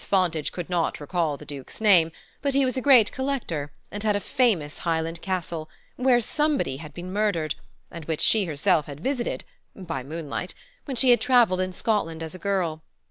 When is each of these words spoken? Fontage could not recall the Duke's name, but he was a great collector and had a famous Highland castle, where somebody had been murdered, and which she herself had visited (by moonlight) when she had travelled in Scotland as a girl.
Fontage 0.03 0.51
could 0.51 0.67
not 0.67 0.99
recall 0.99 1.37
the 1.37 1.45
Duke's 1.45 1.79
name, 1.79 2.11
but 2.41 2.55
he 2.55 2.65
was 2.65 2.75
a 2.75 2.81
great 2.81 3.11
collector 3.11 3.71
and 3.91 4.01
had 4.01 4.15
a 4.15 4.19
famous 4.19 4.79
Highland 4.79 5.21
castle, 5.21 5.69
where 5.95 6.19
somebody 6.19 6.77
had 6.77 6.91
been 6.91 7.13
murdered, 7.13 7.53
and 7.91 8.05
which 8.05 8.21
she 8.21 8.45
herself 8.45 8.87
had 8.87 8.99
visited 8.99 9.43
(by 9.75 10.01
moonlight) 10.01 10.55
when 10.85 10.95
she 10.97 11.11
had 11.11 11.21
travelled 11.21 11.61
in 11.61 11.71
Scotland 11.71 12.23
as 12.23 12.33
a 12.33 12.39
girl. 12.39 12.81